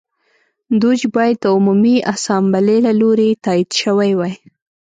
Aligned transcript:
دوج 0.81 0.99
باید 1.15 1.37
د 1.41 1.45
عمومي 1.55 1.95
اسامبلې 2.13 2.77
له 2.85 2.91
لوري 3.01 3.29
تایید 3.45 3.69
شوی 3.81 4.11
وای 4.15 4.33